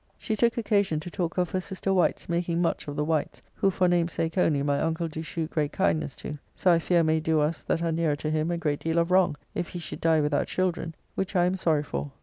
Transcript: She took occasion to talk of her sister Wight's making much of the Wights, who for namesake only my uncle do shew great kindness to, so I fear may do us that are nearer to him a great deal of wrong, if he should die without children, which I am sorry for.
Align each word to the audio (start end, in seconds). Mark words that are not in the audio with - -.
She 0.17 0.35
took 0.35 0.57
occasion 0.57 0.99
to 1.01 1.11
talk 1.11 1.37
of 1.37 1.51
her 1.51 1.61
sister 1.61 1.93
Wight's 1.93 2.27
making 2.27 2.59
much 2.59 2.87
of 2.87 2.95
the 2.95 3.05
Wights, 3.05 3.39
who 3.53 3.69
for 3.69 3.87
namesake 3.87 4.35
only 4.35 4.63
my 4.63 4.81
uncle 4.81 5.07
do 5.07 5.21
shew 5.21 5.45
great 5.45 5.71
kindness 5.71 6.15
to, 6.15 6.39
so 6.55 6.71
I 6.71 6.79
fear 6.79 7.03
may 7.03 7.19
do 7.19 7.39
us 7.39 7.61
that 7.61 7.83
are 7.83 7.91
nearer 7.91 8.15
to 8.15 8.31
him 8.31 8.49
a 8.49 8.57
great 8.57 8.79
deal 8.79 8.97
of 8.97 9.11
wrong, 9.11 9.37
if 9.53 9.67
he 9.67 9.77
should 9.77 10.01
die 10.01 10.19
without 10.21 10.47
children, 10.47 10.95
which 11.13 11.35
I 11.35 11.45
am 11.45 11.55
sorry 11.55 11.83
for. 11.83 12.09